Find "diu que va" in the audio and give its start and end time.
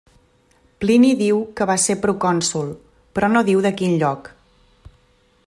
1.19-1.75